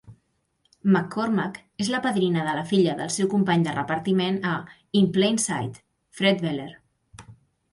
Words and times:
McCormack 0.93 1.59
és 1.83 1.91
la 1.95 1.99
padrina 2.05 2.45
de 2.47 2.55
la 2.59 2.63
filla 2.71 2.95
del 3.01 3.11
seu 3.17 3.29
company 3.35 3.67
de 3.67 3.75
repartiment 3.77 4.41
a 4.53 4.55
"In 5.03 5.11
Plain 5.19 5.39
Sight", 5.45 5.79
Fred 6.21 6.43
Weller. 6.49 6.71